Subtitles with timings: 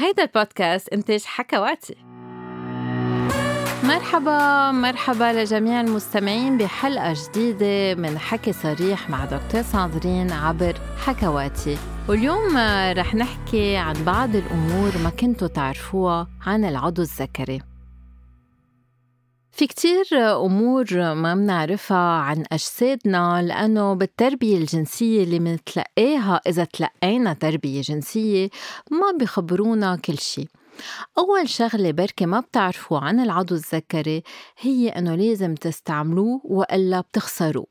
[0.00, 1.96] هيدا البودكاست إنتاج حكواتي.
[3.84, 10.74] مرحبا مرحبا لجميع المستمعين بحلقة جديدة من حكي صريح مع دكتور ساندرين عبر
[11.04, 11.78] حكواتي.
[12.08, 12.56] واليوم
[12.96, 17.62] رح نحكي عن بعض الأمور ما كنتوا تعرفوها عن العضو الذكري.
[19.58, 27.80] في كتير أمور ما بنعرفها عن أجسادنا لأنه بالتربية الجنسية اللي منتلقاها إذا تلقينا تربية
[27.80, 28.48] جنسية
[28.90, 30.48] ما بيخبرونا كل شي.
[31.18, 34.22] أول شغلة بركي ما بتعرفوا عن العضو الذكري
[34.58, 37.66] هي إنه لازم تستعملوه وإلا بتخسروه.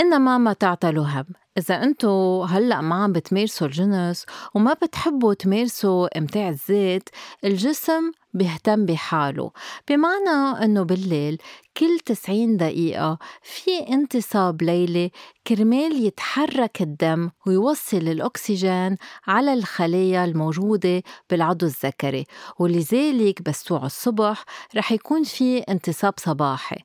[0.00, 1.24] إنما ما تعطلوا هم.
[1.58, 7.08] إذا أنتو هلأ ما عم بتمارسوا الجنس وما بتحبوا تمارسوا إمتاع الذات
[7.44, 9.50] الجسم بيهتم بحاله.
[9.88, 11.38] بمعنى أنه بالليل
[11.76, 15.10] كل 90 دقيقة في انتصاب ليلي
[15.46, 22.24] كرمال يتحرك الدم ويوصل الأكسجين على الخلايا الموجودة بالعضو الذكري.
[22.58, 24.44] ولذلك بس الصبح
[24.76, 26.76] رح يكون في انتصاب صباحي.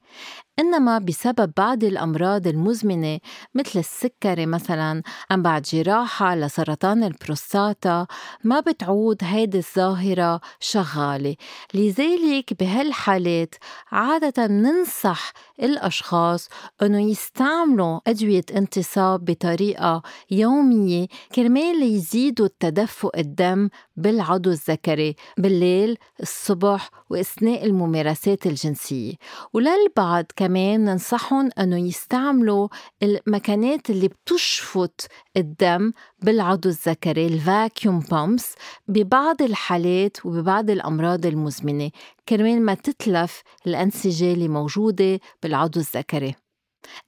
[0.62, 3.20] إنما بسبب بعض الأمراض المزمنة
[3.56, 8.08] مثل السكري مثلا أم بعد جراحة لسرطان البروستاتا
[8.44, 11.36] ما بتعود هيدي الظاهرة شغالة.
[11.74, 13.56] لذلك بهالحالات
[13.92, 16.50] عادة ننصح الأشخاص
[16.82, 23.70] أنه يستعملوا أدوية انتصاب بطريقة يومية كرمال يزيدوا التدفق الدم
[24.02, 29.14] بالعضو الذكري بالليل الصبح وأثناء الممارسات الجنسية.
[29.54, 32.68] وللبعض كمان ننصحهم أنه يستعملوا
[33.04, 38.56] المكانات اللي بتشفط الدم بالعضو الذكري ال vacuum pumps
[38.88, 41.92] ببعض الحالات وببعض الأمراض المزمنة.
[42.30, 46.41] كرمال ما تتلف الأنسجة اللي موجودة بالعضو الذكري.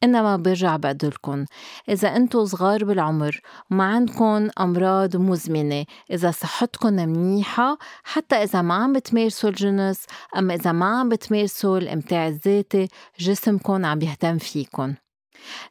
[0.03, 1.45] إنما برجع بقدلكن
[1.89, 5.85] إذا أنتو صغار بالعمر وما عندكن أمراض مزمنة.
[6.11, 10.05] إذا صحتكن منيحة حتى إذا ما عم بتمارسوا الجنس
[10.37, 12.87] أما إذا ما عم بتمارسوا الإمتاع الذاتي
[13.19, 15.02] جسمكن عم يهتم فيكن.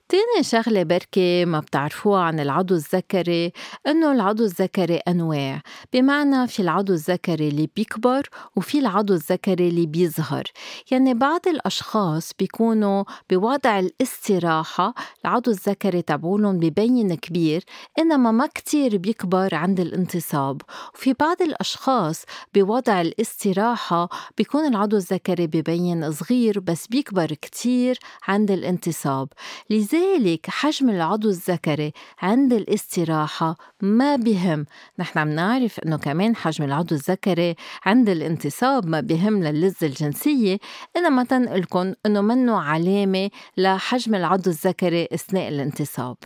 [0.08, 3.52] تاني شغلة بركي ما بتعرفوها عن العضو الذكري
[3.86, 5.62] إنه العضو الذكري أنواع.
[5.92, 10.44] بمعنى في العضو الذكري اللي بيكبر وفي العضو الذكري اللي بيظهر.
[10.90, 17.64] يعني بعض الأشخاص بيكونوا بوضع الاستراحة العضو الذكري تبعولهم ببين كبير
[17.98, 20.62] إنما ما كتير بيكبر عند الانتصاب.
[20.94, 24.08] وفي بعض الأشخاص بوضع الاستراحة
[24.38, 27.98] بيكون العضو الذكري ببين صغير بس بيكبر كتير
[28.28, 29.28] عند الانتصاب.
[29.70, 31.92] لذلك حجم العضو الذكري
[32.22, 34.66] عند الاستراحة ما بهم.
[34.98, 40.58] نحن عم نعرف إنه كمان حجم العضو الذكري عند الانتصاب ما بهم للذة الجنسية
[40.96, 46.16] انما تنقلكم إنه منه علامة لحجم العضو الذكري أثناء الانتصاب.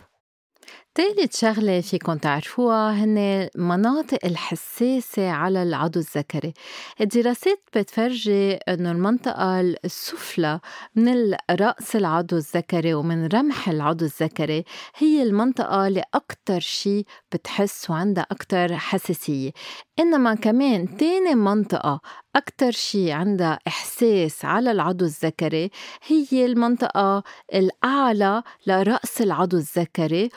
[0.97, 6.53] تالت شغلة فيكن تعرفوها هن مناطق الحساسة على العضو الذكري.
[7.01, 10.59] الدراسات بتفرجي أنه المنطقة السفلى
[10.95, 14.63] من رأس العضو الذكري ومن رمح العضو الذكري
[14.95, 19.51] هي المنطقة اللي أكتر شي بتحس وعندها أكتر حساسية.
[19.99, 22.01] إنما كمان تاني منطقة
[22.35, 25.69] أكتر شي عندها إحساس على العضو الذكري
[26.07, 30.29] هي المنطقة الأعلى لرأس العضو الذكري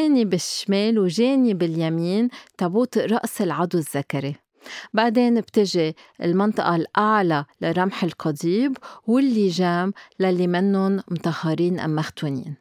[0.00, 2.28] وجانب الشمال وجانب اليمين
[2.58, 4.36] تبوط رأس العضو الذكري.
[4.94, 12.56] بعدين بتجي المنطقة الأعلى لرمح القضيب واللجام للي منن مطهرين أم مختونين.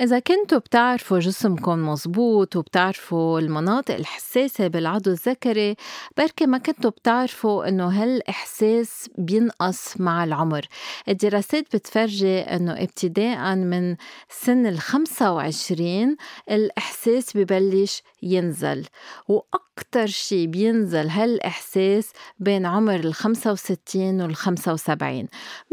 [0.00, 5.76] إذا كنتوا بتعرفوا جسمكم مزبوط وبتعرفوا المناطق الحساسة بالعضو الذكري
[6.18, 10.66] بركي ما كنتوا بتعرفوا إنه هالإحساس بينقص مع العمر.
[11.08, 13.96] الدراسات بتفرجي إنه ابتداء من
[14.30, 16.16] سن ال 25
[16.50, 18.86] الإحساس ببلش ينزل
[19.28, 25.28] وأكتر شي بينزل هالإحساس بين عمر ال 65 وال 75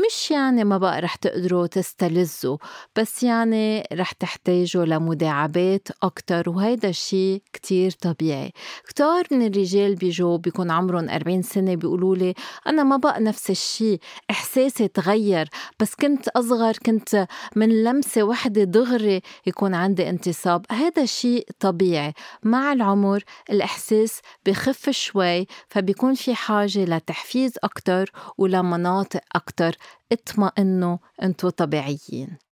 [0.05, 2.57] مش يعني ما بقى رح تقدروا تستلذوا
[2.95, 8.51] بس يعني رح تحتاجوا لمداعبات أكتر وهيدا الشي كتير طبيعي.
[8.87, 12.33] كتار من الرجال بيجوا بيكون عمرهم 40 سنة بيقولوا لي
[12.67, 13.97] أنا ما بقى نفس الشي
[14.31, 15.49] إحساسي تغير.
[15.79, 20.65] بس كنت أصغر كنت من لمسة وحدة دغري يكون عندي انتصاب.
[20.71, 22.13] هذا الشي طبيعي.
[22.43, 29.75] مع العمر الإحساس بخف شوي فبيكون في حاجة لتحفيز أكتر ولمناطق أكتر.
[30.11, 32.44] اطمئنوا أنتوا طبيعيين.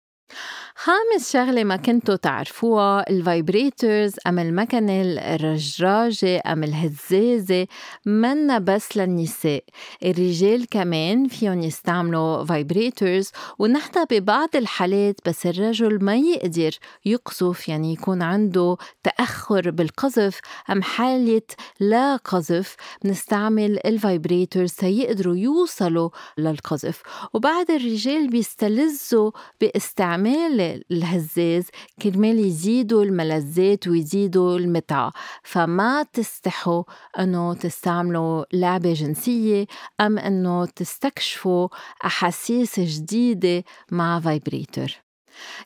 [0.77, 7.67] خامس شغلة ما كنتوا تعرفوها ال vibrators أم المكنة الرجراجة أم الهزازة
[8.07, 9.65] منا بس للنساء.
[10.05, 16.71] الرجال كمان فيهم يستعملوا vibrators ونحن ببعض الحالات بس الرجل ما يقدر
[17.05, 20.41] يقذف يعني يكون عنده تأخر بالقذف.
[20.71, 21.43] أم حالة
[21.81, 27.03] لا قذف بنستعمل ال vibrators تيقدروا يوصلوا للقذف.
[27.35, 29.31] وبعد الرجال بيستلذوا
[29.61, 31.67] باستعمال الهزاز
[32.03, 35.13] كرمال يزيدوا الملذات ويزيدوا المتعة.
[35.43, 36.83] فما تستحوا
[37.19, 39.67] أنه تستعملوا لعبة جنسية
[40.01, 41.69] أم أنه تستكشفوا
[42.05, 45.03] أحاسيس جديدة مع vibrator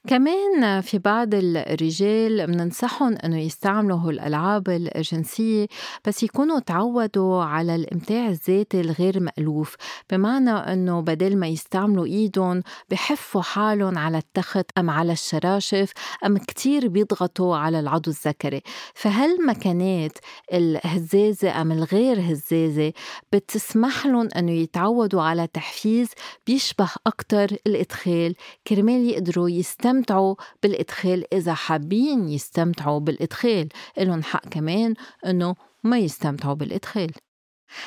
[0.09, 5.67] كمان في بعض الرجال بننصحهم إنه يستعملوا هول الألعاب الجنسية
[6.07, 9.77] بس يكونوا تعودوا على الإمتاع الذاتي الغير مألوف.
[10.11, 15.93] بمعنى إنه بدل ما يستعملوا إيدهم بحفوا حالهم على التخت أم على الشراشف
[16.27, 18.63] أم كتير بيضغطوا على العضو الذكري.
[18.95, 20.19] فهالمكانات
[20.53, 22.93] الهزازة أم الغير هزازة
[23.33, 26.09] بتسمح لهم إنه يتعودوا على تحفيز
[26.47, 28.35] بيشبه أكتر الإدخال؟
[28.67, 33.69] كرمال يقدروا يستمتعوا بالإدخال إذا حابين يستمتعوا بالإدخال.
[33.99, 34.95] إلهم حق كمان
[35.27, 35.55] إنه
[35.85, 37.11] ما يستمتعوا بالإدخال.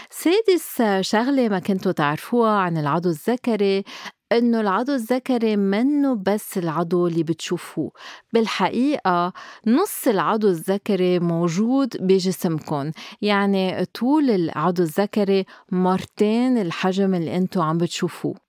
[0.10, 3.84] سادس شغلة ما كنتوا تعرفوها عن العضو الذكري
[4.32, 7.92] إنه العضو الذكري منه بس العضو اللي بتشوفوه.
[8.34, 9.34] بالحقيقة
[9.68, 12.92] نص العضو الذكري موجود بجسمكم
[13.22, 18.49] يعني طول العضو الذكري مرتين الحجم اللي انتو عم بتشوفوه.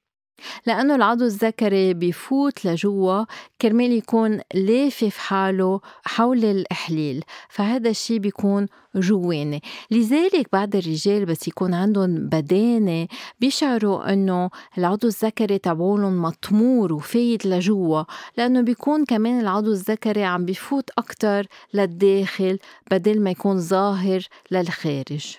[0.67, 3.25] لأنه العضو الذكري بيفوت لجوا
[3.61, 9.63] كرمال يكون لافف حاله حول الإحليل فهذا الشيء بيكون جواني.
[9.91, 13.07] لذلك بعض الرجال بس يكون عندهم بدانة
[13.41, 18.03] بيشعروا إنه العضو الذكري تبعولن مطمور وفايت لجوا
[18.37, 22.59] لأنه بيكون كمان العضو الذكري عم بيفوت أكتر للداخل
[22.91, 24.21] بدل ما يكون ظاهر
[24.51, 25.37] للخارج.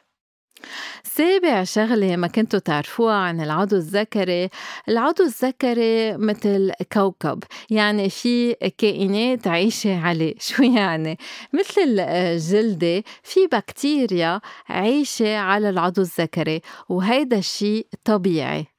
[1.03, 4.49] سابع شغلة ما كنتوا تعرفوها عن العضو الذكري.
[4.89, 10.33] العضو الذكري مثل كوكب يعني في كائنات عايشة عليه.
[10.47, 11.17] شو يعني؟
[11.53, 18.70] مثل الجلدة في بكتيريا عايشة على العضو الذكري وهيدا الشيء طبيعي.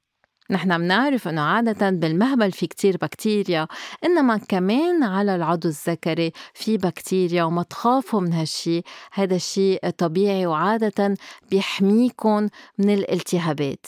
[0.52, 3.66] نحن منعرف إنه عادة بالمهبل في كتير بكتيريا
[4.04, 8.82] إنما كمان على العضو الذكري في بكتيريا وما تخافوا من هالشي.
[9.12, 11.14] هذا الشيء طبيعي وعادة
[11.50, 13.86] بيحميكم من الالتهابات.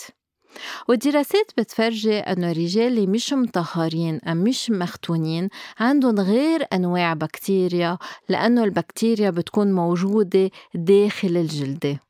[0.89, 8.65] والدراسات بتفرجي أنه الرجال اللي مش مطهرين أم مش مختونين عندهم غير أنواع بكتيريا لأنه
[8.65, 12.01] البكتيريا بتكون موجودة داخل الجلدة.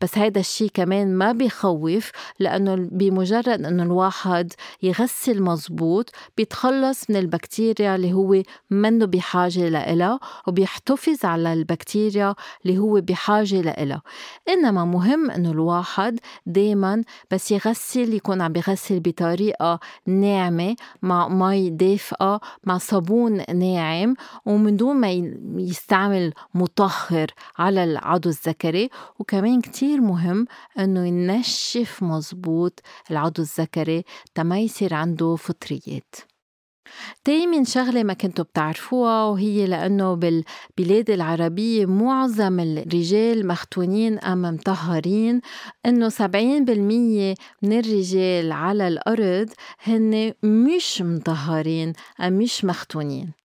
[0.00, 7.96] بس هيدا الشيء كمان ما بيخوف لأنه بمجرد أنه الواحد يغسل مزبوط بيتخلص من البكتيريا
[7.96, 12.34] اللي هو منه بحاجة لإلها وبيحتفظ على البكتيريا
[12.64, 14.02] اللي هو بحاجة لإلها.
[14.48, 22.40] إنما مهم أنه الواحد دايما بس يغسل يكون عم بيغسل بطريقة ناعمة مع مي دافئة
[22.64, 24.14] مع صابون ناعم
[24.46, 25.10] ومن دون ما
[25.56, 27.26] يستعمل مطهر
[27.58, 28.90] على العضو الذكري.
[29.18, 30.46] وكمان كتير مهم
[30.78, 32.80] إنه ينشف مزبوط
[33.10, 36.14] العضو الذكري تما يصير عنده فطريات.
[37.24, 45.40] تامن شغلة ما كنتوا بتعرفوها وهي لأنه بالبلاد العربية معظم الرجال مختونين أم مطهرين
[45.86, 49.48] إنه سبعين بالمية من الرجال على الأرض
[49.86, 53.43] هن مش مطهرين أم مش مختونين.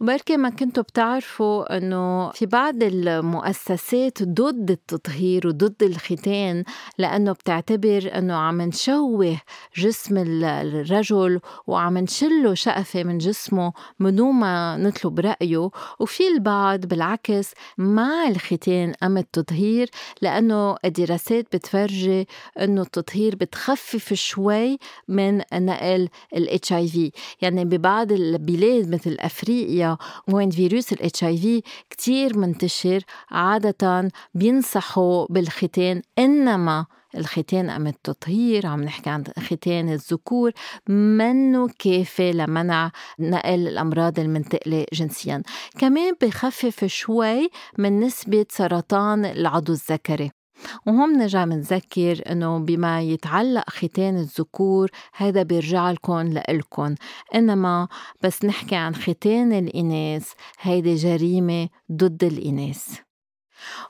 [0.00, 6.64] وبركي ما كنتوا بتعرفوا إنه في بعض المؤسسات ضد التطهير وضد الختان
[6.98, 9.40] لأنه بتعتبر إنه عم نشوه
[9.76, 15.70] جسم الرجل وعم نشله شقفة من جسمه من ما نطلب رأيه.
[16.00, 19.90] وفي البعض بالعكس مع الختان أم التطهير
[20.22, 22.28] لأنه الدراسات بتفرجي
[22.60, 29.96] إنه التطهير بتخفف شوي من نقل ال HIV يعني ببعض البلاد مثل أفريقيا افريقيا
[30.28, 33.00] وين فيروس ال HIV كثير منتشر
[33.30, 40.52] عادة بينصحوا بالختان إنما الختان أم التطهير عم نحكي عن ختان الذكور
[40.88, 45.42] منه كافي لمنع نقل الأمراض المنتقلة جنسيا.
[45.78, 50.41] كمان بخفف شوي من نسبة سرطان العضو الذكري.
[50.86, 56.94] وهون نرجع منذكر إنه بما يتعلق ختان الذكور هذا بيرجع لكم لإلكن
[57.34, 57.88] إنما
[58.22, 63.11] بس نحكي عن ختان الإناث هيدي جريمة ضد الإناث.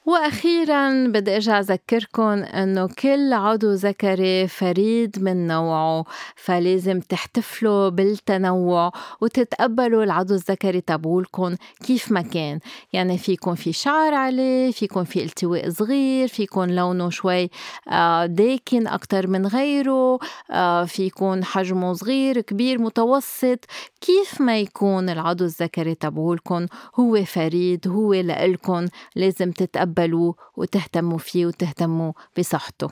[0.07, 6.05] وأخيرا بدي أرجع أذكركم إنه كل عضو ذكري فريد من نوعه
[6.37, 12.59] فلازم تحتفلوا بالتنوع وتتقبلوا العضو الذكري تبعولكم كيف ما كان.
[12.93, 17.50] يعني فيكم في شعر عليه فيكم في التواء صغير فيكم لونه شوي
[17.88, 20.19] آه، داكن أكتر من غيره
[20.50, 23.59] آه، فيكون حجمه صغير كبير متوسط.
[24.00, 28.87] كيف ما يكون العضو الذكري تبعولكم هو فريد هو لإلكم
[29.17, 32.88] لازم تتقبلوه وتهتموا فيه وتهتموا بصحته.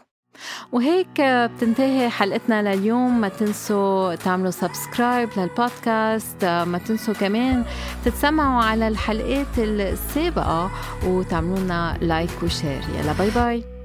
[0.72, 3.20] وهيك بتنتهي حلقتنا لليوم.
[3.20, 6.44] ما تنسوا تعملوا subscribe للبودكاست.
[6.44, 7.64] ما تنسوا كمان
[8.04, 10.70] تتسمعوا على الحلقات السابقة
[11.06, 13.79] وتعملوا لنا like و share يلا bye bye